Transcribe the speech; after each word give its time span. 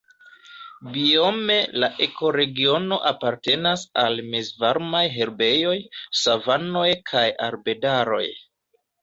Biome 0.93 1.57
la 1.83 1.89
ekoregiono 2.05 2.97
apartenas 3.09 3.83
al 4.05 4.17
mezvarmaj 4.31 5.03
herbejoj, 5.19 5.77
savanoj 6.23 6.89
kaj 7.13 7.25
arbedaroj. 7.51 8.25